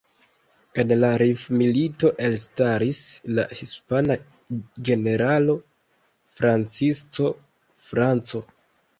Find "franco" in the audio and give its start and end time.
7.91-8.43